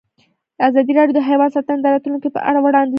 ازادي 0.67 0.91
راډیو 0.99 1.15
د 1.17 1.21
حیوان 1.27 1.49
ساتنه 1.55 1.81
د 1.83 1.87
راتلونکې 1.93 2.29
په 2.35 2.39
اړه 2.49 2.59
وړاندوینې 2.61 2.87
کړې. 2.87 2.89